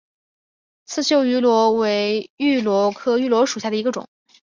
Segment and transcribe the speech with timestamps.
[0.87, 4.07] 刺绣芋螺为芋螺科芋螺属下的一个种。